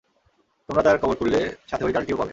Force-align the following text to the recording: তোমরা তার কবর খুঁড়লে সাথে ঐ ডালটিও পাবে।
তোমরা 0.69 0.83
তার 0.83 0.97
কবর 0.97 1.15
খুঁড়লে 1.15 1.41
সাথে 1.67 1.83
ঐ 1.85 1.89
ডালটিও 1.91 2.17
পাবে। 2.17 2.29